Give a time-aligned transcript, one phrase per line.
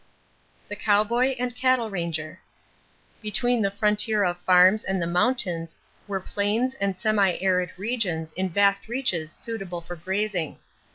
[0.67, 2.39] =The Cowboy and Cattle Ranger.=
[3.21, 5.77] Between the frontier of farms and the mountains
[6.07, 10.57] were plains and semi arid regions in vast reaches suitable for grazing.